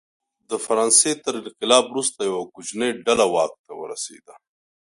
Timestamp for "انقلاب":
1.43-1.83